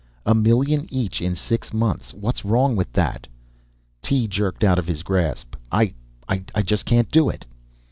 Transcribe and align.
"A 0.25 0.33
million 0.33 0.87
each 0.89 1.21
in 1.21 1.35
six 1.35 1.71
months; 1.75 2.11
what's 2.11 2.43
wrong 2.43 2.75
with 2.75 2.91
that?" 2.93 3.27
Tee 4.01 4.27
jerked 4.27 4.63
out 4.63 4.79
of 4.79 4.87
his 4.87 5.03
grasp. 5.03 5.55
"I... 5.71 5.93
I 6.27 6.63
just 6.63 6.85
can't 6.87 7.11
do 7.11 7.29
it." 7.29 7.45